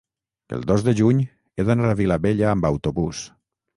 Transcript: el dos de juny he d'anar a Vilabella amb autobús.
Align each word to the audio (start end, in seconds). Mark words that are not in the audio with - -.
el 0.55 0.63
dos 0.69 0.85
de 0.87 0.93
juny 1.01 1.21
he 1.29 1.67
d'anar 1.67 1.91
a 1.91 1.99
Vilabella 2.01 2.49
amb 2.55 2.67
autobús. 2.71 3.23